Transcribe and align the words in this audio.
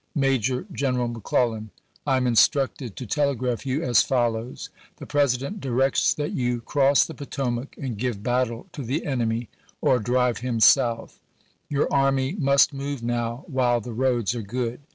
Major 0.15 0.65
General 0.73 1.07
McClellan: 1.09 1.69
I 2.07 2.17
am 2.17 2.25
instructed 2.25 2.95
to 2.95 3.05
tele 3.05 3.35
graph 3.35 3.67
you 3.67 3.83
as 3.83 4.01
follows: 4.01 4.71
The 4.97 5.05
President 5.05 5.61
directs 5.61 6.11
that 6.15 6.31
you 6.31 6.61
cross 6.61 7.05
the 7.05 7.13
Potomac 7.13 7.75
and 7.77 7.99
give 7.99 8.23
battle 8.23 8.65
to 8.71 8.81
the 8.81 9.05
enemy 9.05 9.47
or 9.79 9.99
drive 9.99 10.39
him 10.39 10.59
South. 10.59 11.19
Your 11.69 11.87
army 11.93 12.33
must 12.39 12.73
move 12.73 13.03
now 13.03 13.43
while 13.45 13.79
the 13.79 13.93
roads 13.93 14.33
are 14.33 14.41
good. 14.41 14.79